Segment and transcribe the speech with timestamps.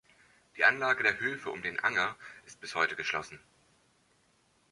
[0.57, 2.15] Die Anlage der Höfe um den Anger
[2.47, 3.39] ist bis heute geschlossen.